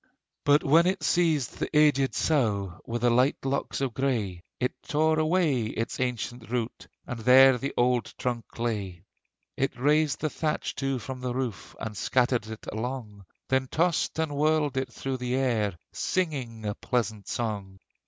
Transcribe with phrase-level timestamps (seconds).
[0.45, 5.19] But when it seized the aged saugh, With the light locks of gray, It tore
[5.19, 9.03] away its ancient root, And there the old trunk lay!
[9.57, 14.35] It raised the thatch too from the roof, And scattered it along; Then tossed and
[14.35, 17.77] whirled it through the air, Singing a pleasant song.